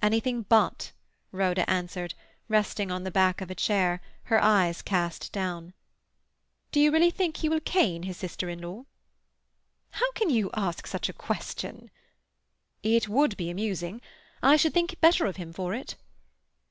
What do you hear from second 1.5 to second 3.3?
answered, resting on the